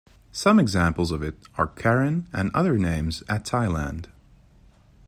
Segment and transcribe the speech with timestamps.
[0.31, 4.07] Some examples of it are Karen and another names at Thailand.